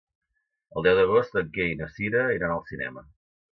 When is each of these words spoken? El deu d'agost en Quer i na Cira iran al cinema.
El 0.79 0.87
deu 0.87 0.97
d'agost 1.01 1.37
en 1.43 1.53
Quer 1.59 1.69
i 1.73 1.77
na 1.83 1.91
Cira 1.99 2.25
iran 2.39 2.57
al 2.57 2.67
cinema. 2.73 3.07